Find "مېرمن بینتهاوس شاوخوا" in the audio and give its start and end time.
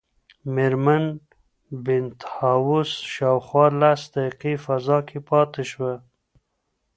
0.53-3.65